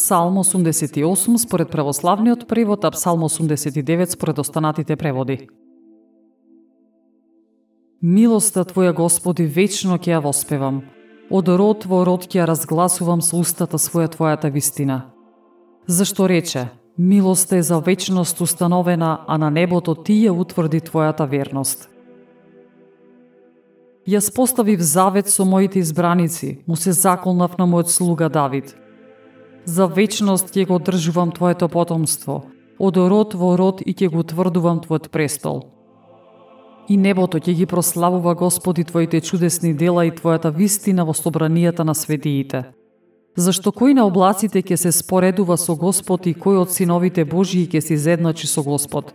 Псалм 0.00 0.38
88 0.38 1.36
според 1.36 1.70
православниот 1.70 2.48
превод, 2.48 2.84
а 2.84 2.90
Псалм 2.90 3.20
89 3.20 4.10
според 4.10 4.38
останатите 4.38 4.96
преводи. 4.96 5.48
Милоста 8.02 8.64
Твоја, 8.64 8.94
Господи, 8.96 9.44
вечно 9.44 10.00
ќе 10.00 10.16
ја 10.16 10.22
воспевам. 10.24 10.80
Од 11.30 11.52
род 11.52 11.84
во 11.84 12.00
род 12.08 12.24
ќе 12.24 12.40
ја 12.40 12.48
разгласувам 12.48 13.20
со 13.20 13.36
устата 13.36 13.76
своја 13.76 14.08
Твојата 14.08 14.48
вистина. 14.48 15.12
Зашто 15.86 16.28
рече, 16.28 16.72
милоста 16.96 17.60
е 17.60 17.62
за 17.62 17.78
вечност 17.78 18.40
установена, 18.40 19.20
а 19.28 19.38
на 19.38 19.50
небото 19.50 19.94
Ти 19.94 20.24
ја 20.24 20.32
утврди 20.32 20.80
Твојата 20.80 21.28
верност. 21.28 21.90
Јас 24.08 24.32
поставив 24.32 24.80
завет 24.80 25.28
со 25.28 25.44
моите 25.44 25.78
избраници, 25.78 26.64
му 26.66 26.76
се 26.76 26.92
заколнав 26.92 27.58
на 27.58 27.68
мојот 27.68 27.92
слуга 27.92 28.28
Давид– 28.28 28.76
За 29.70 29.86
вечност 29.86 30.48
ќе 30.50 30.64
го 30.66 30.80
држувам 30.82 31.30
Твоето 31.30 31.68
потомство, 31.70 32.40
од 32.82 32.96
род 32.96 33.36
во 33.38 33.52
род 33.54 33.82
и 33.86 33.92
ќе 33.94 34.08
го 34.10 34.24
тврдувам 34.26 34.80
Твојот 34.82 35.10
престол. 35.14 35.60
И 36.90 36.96
небото 36.98 37.38
ќе 37.38 37.54
ги 37.54 37.66
прославува 37.70 38.34
Господи 38.34 38.82
Твоите 38.84 39.20
чудесни 39.20 39.70
дела 39.74 40.08
и 40.08 40.10
Твојата 40.10 40.50
вистина 40.50 41.04
во 41.06 41.14
собранијата 41.14 41.86
на 41.86 41.94
светиите. 41.94 42.64
Зашто 43.36 43.70
кој 43.70 43.94
на 43.94 44.08
облаците 44.10 44.58
ќе 44.58 44.76
се 44.76 44.90
споредува 44.96 45.54
со 45.54 45.76
Господ 45.78 46.26
и 46.26 46.34
кој 46.34 46.58
од 46.64 46.74
синовите 46.74 47.24
Божии 47.24 47.68
ќе 47.70 47.80
се 47.80 47.94
изедначи 47.94 48.50
со 48.50 48.66
Господ? 48.66 49.14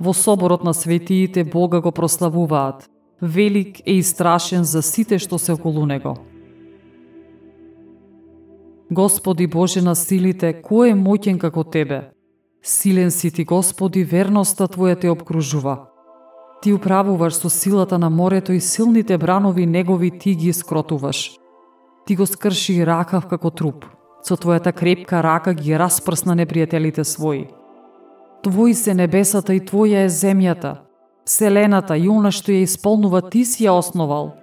Во 0.00 0.14
соборот 0.16 0.64
на 0.64 0.72
светиите 0.72 1.44
Бога 1.44 1.82
го 1.84 1.92
прославуваат. 1.92 2.88
Велик 3.20 3.84
е 3.84 3.98
и 4.00 4.02
страшен 4.02 4.64
за 4.64 4.80
сите 4.80 5.18
што 5.18 5.38
се 5.38 5.52
околу 5.52 5.84
него. 5.84 6.16
Господи 8.90 9.46
Боже 9.46 9.80
на 9.82 9.96
силите, 9.98 10.52
кој 10.62 10.92
е 10.92 10.94
моќен 10.94 11.40
како 11.42 11.64
Тебе? 11.66 12.12
Силен 12.62 13.10
си 13.10 13.32
Ти, 13.34 13.42
Господи, 13.44 14.04
верноста 14.04 14.68
Твоја 14.70 14.94
те 15.00 15.10
обкружува. 15.10 15.88
Ти 16.62 16.72
управуваш 16.72 17.34
со 17.34 17.50
силата 17.50 17.98
на 17.98 18.10
морето 18.10 18.52
и 18.52 18.60
силните 18.60 19.18
бранови 19.18 19.66
негови 19.66 20.10
Ти 20.18 20.34
ги 20.34 20.52
скротуваш. 20.52 21.34
Ти 22.06 22.16
го 22.16 22.26
скрши 22.26 22.86
ракав 22.86 23.26
како 23.26 23.50
труп. 23.50 23.84
Со 24.22 24.36
Твојата 24.36 24.72
крепка 24.72 25.22
рака 25.22 25.54
ги 25.54 25.74
распрсна 25.74 26.38
непријателите 26.38 27.02
своји. 27.02 27.50
Твои 28.42 28.74
се 28.74 28.94
небесата 28.94 29.54
и 29.54 29.60
Твоја 29.60 30.06
е 30.06 30.08
земјата. 30.08 30.76
Вселената 31.26 31.98
и 31.98 32.06
она 32.08 32.30
што 32.30 32.54
ја 32.54 32.62
исполнува 32.62 33.30
Ти 33.30 33.44
си 33.44 33.66
ја 33.66 33.74
основал. 33.82 34.36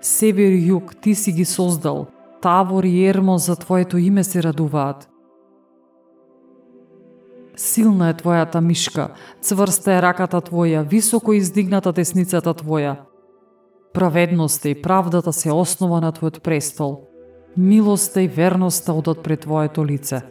Север 0.00 0.54
и 0.54 0.70
југ 0.70 0.94
Ти 1.00 1.14
си 1.14 1.32
ги 1.32 1.44
создал– 1.44 2.06
Тавор 2.42 2.84
и 2.84 3.06
Ермо 3.06 3.38
за 3.38 3.56
Твоето 3.56 3.98
име 3.98 4.24
се 4.24 4.42
радуваат. 4.42 5.08
Силна 7.56 8.08
е 8.08 8.14
Твојата 8.14 8.60
мишка, 8.60 9.14
цврста 9.40 9.92
е 9.92 10.02
раката 10.02 10.40
Твоја, 10.40 10.82
високо 10.82 11.32
издигната 11.32 11.92
десницата 11.92 12.54
Твоја. 12.54 12.96
Праведноста 13.94 14.68
и 14.68 14.82
правдата 14.82 15.32
се 15.32 15.52
основа 15.52 16.00
на 16.00 16.12
Твојот 16.12 16.40
престол. 16.42 17.06
Милоста 17.56 18.22
и 18.22 18.28
верноста 18.28 18.92
одат 18.92 19.22
пред 19.22 19.40
Твоето 19.40 19.86
лице. 19.86 20.22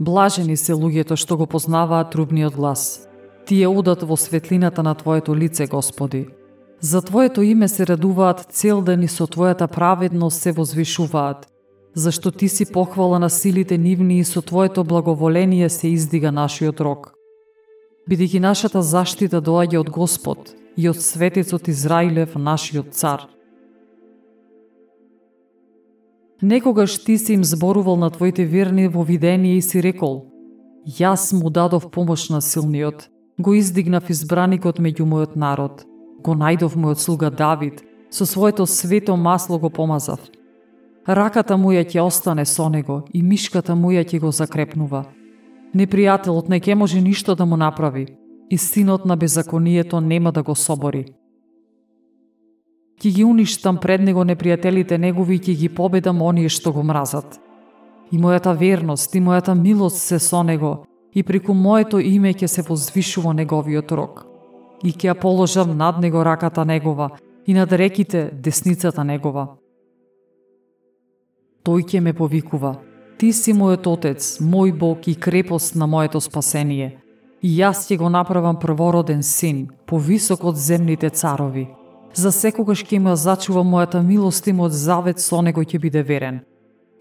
Блажени 0.00 0.56
се 0.56 0.72
луѓето 0.72 1.16
што 1.16 1.36
го 1.36 1.46
познаваат 1.46 2.10
трубниот 2.10 2.56
глас. 2.56 3.08
Тие 3.44 3.68
одат 3.68 4.02
во 4.02 4.16
светлината 4.16 4.82
на 4.82 4.94
Твоето 4.94 5.36
лице, 5.36 5.66
Господи. 5.66 6.39
За 6.80 7.02
Твоето 7.02 7.42
име 7.42 7.68
се 7.68 7.86
радуваат 7.86 8.46
цел 8.50 8.80
ден 8.82 9.02
и 9.02 9.08
со 9.08 9.26
Твојата 9.26 9.68
праведност 9.68 10.40
се 10.40 10.52
возвишуваат, 10.52 11.46
зашто 11.94 12.30
Ти 12.30 12.48
си 12.48 12.72
похвала 12.72 13.18
на 13.18 13.30
силите 13.30 13.78
нивни 13.78 14.18
и 14.18 14.24
со 14.24 14.42
Твоето 14.42 14.84
благоволение 14.84 15.68
се 15.68 15.88
издига 15.88 16.32
нашиот 16.32 16.80
рок. 16.80 17.12
Бидејќи 18.08 18.40
нашата 18.40 18.82
заштита 18.82 19.42
доаѓа 19.44 19.84
од 19.84 19.90
Господ 19.90 20.54
и 20.76 20.88
од 20.88 20.96
светецот 20.96 21.68
Израилев, 21.68 22.34
нашиот 22.34 22.96
цар. 22.96 23.28
Некогаш 26.42 27.04
ти 27.04 27.18
си 27.18 27.32
им 27.32 27.44
зборувал 27.44 27.96
на 27.96 28.10
твоите 28.10 28.46
верни 28.46 28.88
во 28.88 29.04
видение 29.04 29.56
и 29.56 29.62
си 29.62 29.82
рекол 29.82 30.32
Јас 30.88 31.36
му 31.36 31.50
дадов 31.50 31.90
помош 31.90 32.30
на 32.30 32.40
силниот, 32.40 33.08
го 33.38 33.54
издигнав 33.54 34.08
избраникот 34.10 34.80
меѓу 34.80 35.04
мојот 35.04 35.36
народ– 35.36 35.84
го 36.22 36.34
најдов 36.34 36.76
мојот 36.76 37.00
слуга 37.00 37.30
Давид, 37.30 37.82
со 38.10 38.26
своето 38.26 38.66
свето 38.66 39.16
масло 39.16 39.58
го 39.58 39.70
помазав. 39.70 40.20
Раката 41.08 41.56
му 41.56 41.72
ја 41.72 41.84
ќе 41.84 42.02
остане 42.02 42.44
со 42.44 42.68
него 42.68 43.02
и 43.14 43.22
мишката 43.22 43.74
му 43.74 43.90
ја 43.90 44.04
ќе 44.04 44.20
го 44.20 44.30
закрепнува. 44.30 45.04
Непријателот 45.74 46.48
не 46.48 46.60
ќе 46.60 46.74
може 46.74 47.00
ништо 47.00 47.34
да 47.34 47.46
му 47.46 47.56
направи 47.56 48.06
и 48.50 48.58
синот 48.58 49.04
на 49.06 49.16
беззаконието 49.16 50.00
нема 50.00 50.32
да 50.32 50.42
го 50.42 50.54
собори. 50.54 51.04
Ќе 53.00 53.14
ги 53.14 53.24
уништам 53.24 53.78
пред 53.80 54.00
него 54.00 54.24
непријателите 54.24 54.98
негови 54.98 55.36
и 55.36 55.40
ќе 55.40 55.56
ги 55.56 55.68
победам 55.68 56.22
оние 56.22 56.48
што 56.48 56.72
го 56.72 56.82
мразат. 56.82 57.40
И 58.12 58.18
мојата 58.18 58.58
верност 58.58 59.14
и 59.14 59.20
мојата 59.20 59.54
милост 59.54 59.96
се 59.96 60.18
со 60.18 60.42
него 60.42 60.84
и 61.14 61.22
преку 61.22 61.54
моето 61.54 61.98
име 61.98 62.34
ќе 62.34 62.46
се 62.46 62.62
возвишува 62.62 63.32
неговиот 63.34 63.92
рок 63.92 64.29
и 64.82 64.92
ќе 64.92 65.12
ја 65.12 65.14
положам 65.20 65.76
над 65.76 66.00
него 66.00 66.24
раката 66.24 66.64
негова 66.64 67.10
и 67.46 67.54
над 67.54 67.72
реките 67.72 68.30
десницата 68.32 69.04
негова. 69.04 69.56
Тој 71.64 71.84
ќе 71.84 72.00
ме 72.00 72.12
повикува. 72.12 72.78
Ти 73.18 73.32
си 73.32 73.52
мојот 73.52 73.86
отец, 73.86 74.38
мој 74.40 74.72
Бог 74.72 75.08
и 75.08 75.14
крепост 75.14 75.74
на 75.76 75.86
моето 75.86 76.20
спасение. 76.20 76.96
И 77.42 77.56
јас 77.60 77.84
ќе 77.88 77.98
го 77.98 78.08
направам 78.08 78.56
првороден 78.56 79.22
син, 79.22 79.68
повисок 79.86 80.44
од 80.44 80.56
земните 80.56 81.10
царови. 81.10 81.68
За 82.14 82.32
секогаш 82.32 82.84
ќе 82.84 82.98
ме 82.98 83.16
зачува 83.16 83.62
мојата 83.64 84.00
милост 84.02 84.46
и 84.48 84.52
мојот 84.52 84.76
завет 84.76 85.20
со 85.20 85.42
него 85.42 85.60
ќе 85.60 85.80
биде 85.80 86.02
верен. 86.02 86.40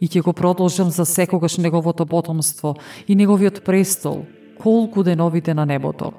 И 0.02 0.08
ќе 0.08 0.24
го 0.24 0.34
продолжам 0.34 0.90
за 0.90 1.06
секогаш 1.06 1.58
неговото 1.58 2.06
потомство 2.06 2.76
и 3.08 3.16
неговиот 3.16 3.64
престол, 3.64 4.26
колку 4.60 5.04
деновите 5.04 5.54
на 5.54 5.66
небото 5.66 6.14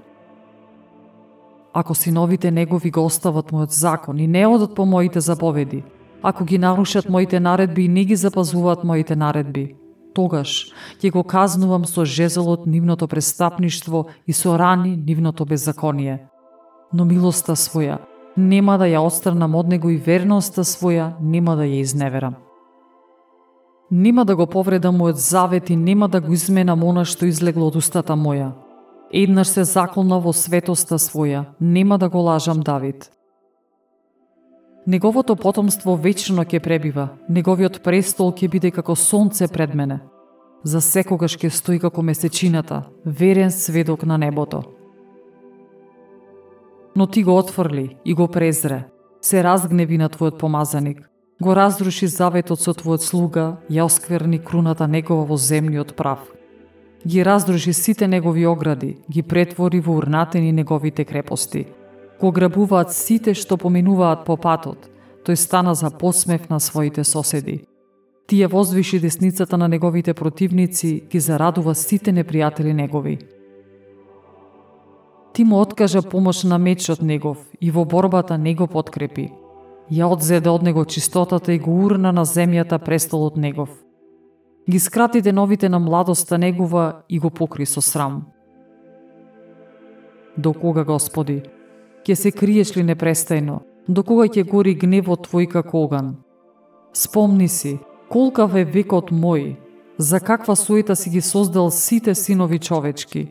ако 1.72 1.94
синовите 1.94 2.50
негови 2.50 2.91
го 2.91 3.04
остават 3.04 3.53
мојот 3.53 3.70
закон 3.70 4.19
и 4.19 4.26
не 4.26 4.47
одат 4.47 4.75
по 4.75 4.86
моите 4.86 5.20
заповеди, 5.20 5.84
ако 6.22 6.44
ги 6.44 6.58
нарушат 6.58 7.08
моите 7.08 7.41
наредби 7.41 7.84
и 7.84 7.88
не 7.88 8.04
ги 8.04 8.16
запазуваат 8.16 8.84
моите 8.84 9.16
наредби, 9.16 9.76
тогаш 10.14 10.72
ќе 11.00 11.12
го 11.12 11.22
казнувам 11.25 11.84
со 11.84 12.04
жезелот 12.04 12.66
нивното 12.66 13.09
престапништво 13.09 14.06
и 14.26 14.32
со 14.32 14.59
рани 14.59 14.97
нивното 14.97 15.44
беззаконие. 15.44 16.26
Но 16.92 17.04
милоста 17.04 17.56
своја 17.56 17.98
нема 18.36 18.78
да 18.78 18.86
ја 18.91 19.00
отстранам 19.06 19.54
од 19.54 19.69
него 19.69 19.91
и 19.91 19.97
верноста 19.97 20.64
своја 20.64 21.12
нема 21.20 21.56
да 21.56 21.62
ја 21.62 21.80
изневерам. 21.80 22.34
Нема 23.91 24.25
да 24.25 24.36
го 24.36 24.47
повредам 24.47 24.98
мојот 24.98 25.19
завет 25.19 25.70
и 25.70 25.76
нема 25.76 26.09
да 26.09 26.20
го 26.20 26.32
изменам 26.32 26.82
она 26.84 27.04
што 27.04 27.26
излегло 27.26 27.66
од 27.66 27.76
устата 27.76 28.14
моја, 28.14 28.53
Еднаш 29.12 29.48
се 29.48 29.65
заколна 29.65 30.21
во 30.22 30.31
светоста 30.31 30.94
своја, 30.94 31.44
нема 31.60 31.98
да 31.98 32.09
го 32.09 32.22
лажам 32.22 32.60
Давид. 32.62 33.10
Неговото 34.87 35.34
потомство 35.37 35.97
вечно 35.97 36.44
ќе 36.47 36.62
пребива, 36.62 37.09
неговиот 37.28 37.82
престол 37.82 38.31
ќе 38.31 38.48
биде 38.48 38.71
како 38.71 38.94
сонце 38.94 39.48
пред 39.50 39.75
мене. 39.75 39.98
За 40.62 40.81
секогаш 40.81 41.34
ќе 41.34 41.50
стои 41.50 41.83
како 41.83 42.03
месечината, 42.03 42.84
верен 43.04 43.51
сведок 43.51 44.07
на 44.07 44.18
небото. 44.18 44.62
Но 46.97 47.06
ти 47.06 47.22
го 47.22 47.36
отфрли 47.39 47.97
и 48.04 48.15
го 48.15 48.28
презре, 48.28 48.84
се 49.21 49.42
разгневи 49.42 49.98
на 49.98 50.09
твојот 50.09 50.39
помазаник, 50.39 51.03
го 51.42 51.54
разруши 51.56 52.06
заветот 52.06 52.60
со 52.60 52.74
твојот 52.74 53.03
слуга, 53.03 53.56
ја 53.71 53.91
оскверни 53.91 54.39
круната 54.39 54.86
негова 54.86 55.27
во 55.27 55.36
земниот 55.36 55.97
прав 55.97 56.30
ги 57.06 57.24
раздружи 57.24 57.72
сите 57.72 58.08
негови 58.08 58.47
огради, 58.47 58.97
ги 59.10 59.22
претвори 59.22 59.80
во 59.80 59.97
урнатени 59.97 60.52
неговите 60.52 61.04
крепости. 61.04 61.66
Го 62.20 62.32
грабуваат 62.32 62.92
сите 62.92 63.34
што 63.34 63.56
поминуваат 63.56 64.26
по 64.26 64.36
патот, 64.36 64.91
тој 65.24 65.34
стана 65.34 65.74
за 65.74 65.91
посмев 65.91 66.50
на 66.50 66.60
своите 66.60 67.04
соседи. 67.04 67.64
Тие 68.26 68.47
возвиши 68.47 69.00
десницата 69.00 69.56
на 69.58 69.68
неговите 69.68 70.14
противници, 70.14 71.02
ги 71.10 71.20
зарадува 71.20 71.74
сите 71.74 72.12
непријатели 72.12 72.72
негови. 72.72 73.18
Ти 75.32 75.44
му 75.44 75.60
откажа 75.60 76.03
помош 76.03 76.44
на 76.44 76.58
мечот 76.58 77.03
негов 77.03 77.38
и 77.60 77.70
во 77.70 77.84
борбата 77.84 78.38
не 78.38 78.54
го 78.54 78.66
подкрепи. 78.66 79.32
Ја 79.91 80.12
одзеде 80.12 80.50
од 80.50 80.62
него 80.62 80.84
чистотата 80.84 81.53
и 81.53 81.58
го 81.58 81.84
урна 81.84 82.12
на 82.12 82.24
земјата 82.24 82.78
престолот 82.78 83.36
негов 83.36 83.70
ги 84.70 84.78
скрати 84.78 85.20
деновите 85.20 85.68
на 85.68 85.78
младоста 85.78 86.38
негова 86.38 87.02
и 87.08 87.18
го 87.18 87.30
покри 87.30 87.66
со 87.66 87.80
срам. 87.82 88.22
До 90.38 90.52
кога, 90.54 90.84
Господи, 90.84 91.42
ќе 92.06 92.14
се 92.14 92.30
криеш 92.30 92.76
ли 92.76 92.84
непрестајно? 92.86 93.60
До 93.88 94.02
кога 94.06 94.28
ќе 94.30 94.46
гори 94.46 94.74
гневот 94.74 95.26
Твој 95.26 95.48
како 95.50 95.84
оган? 95.84 96.16
Спомни 96.94 97.48
си, 97.48 97.78
Колкав 98.10 98.54
е 98.58 98.64
векот 98.64 99.10
мој, 99.10 99.56
за 99.98 100.20
каква 100.20 100.56
суета 100.56 100.96
си 100.96 101.10
ги 101.10 101.20
создал 101.20 101.70
сите 101.70 102.14
синови 102.14 102.58
човечки. 102.58 103.28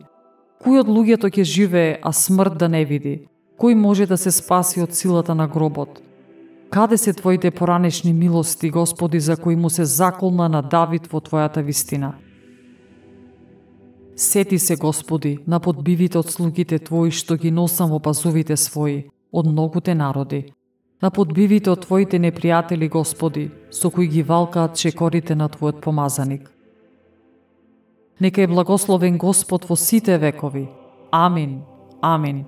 Кој 0.60 0.80
од 0.80 0.88
луѓето 0.88 1.28
ќе 1.28 1.44
живее, 1.44 1.98
а 2.02 2.12
смрт 2.12 2.56
да 2.56 2.68
не 2.68 2.84
види? 2.84 3.28
Кој 3.60 3.74
може 3.74 4.06
да 4.06 4.16
се 4.16 4.30
спаси 4.30 4.80
од 4.80 4.92
силата 4.96 5.34
на 5.34 5.48
гробот? 5.48 6.00
Каде 6.70 6.98
се 6.98 7.12
Твоите 7.12 7.50
поранешни 7.50 8.12
милости, 8.12 8.70
Господи, 8.70 9.20
за 9.20 9.36
кои 9.36 9.56
му 9.56 9.70
се 9.70 9.84
заколна 9.84 10.48
на 10.48 10.62
Давид 10.62 11.06
во 11.06 11.20
Твојата 11.20 11.62
вистина? 11.62 12.14
Сети 14.16 14.58
се, 14.58 14.76
Господи, 14.76 15.38
на 15.46 15.60
подбивите 15.60 16.18
од 16.18 16.30
слугите 16.30 16.78
Твои 16.78 17.10
што 17.10 17.34
ги 17.34 17.50
носам 17.50 17.90
во 17.90 17.98
пазовите 17.98 18.54
своји, 18.54 19.10
од 19.32 19.46
многуте 19.50 19.94
народи. 19.94 20.52
На 21.02 21.10
подбивите 21.10 21.70
од 21.70 21.86
Твоите 21.88 22.20
непријатели, 22.22 22.86
Господи, 22.88 23.50
со 23.70 23.90
кои 23.90 24.06
ги 24.06 24.22
валкаат 24.22 24.76
чекорите 24.76 25.34
на 25.34 25.48
Твојот 25.48 25.80
помазаник. 25.80 26.50
Нека 28.20 28.42
е 28.42 28.46
благословен 28.46 29.18
Господ 29.18 29.64
во 29.64 29.76
сите 29.76 30.18
векови. 30.18 30.68
Амин. 31.10 31.62
Амин. 32.02 32.44